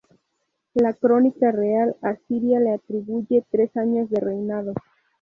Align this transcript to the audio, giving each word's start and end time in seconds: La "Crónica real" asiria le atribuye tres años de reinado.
La 0.73 0.93
"Crónica 0.93 1.51
real" 1.51 1.95
asiria 2.01 2.59
le 2.59 2.71
atribuye 2.73 3.45
tres 3.51 3.77
años 3.77 4.09
de 4.09 4.19
reinado. 4.19 4.73